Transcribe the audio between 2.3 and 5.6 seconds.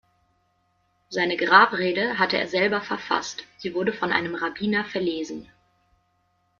er selber verfasst, sie wurde von einem Rabbiner verlesen.